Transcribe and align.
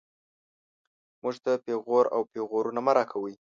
موږ 1.21 1.35
ته 1.43 1.51
پېغور 1.65 2.05
او 2.15 2.21
پېغورونه 2.31 2.79
مه 2.85 2.91
راکوئ 2.97 3.35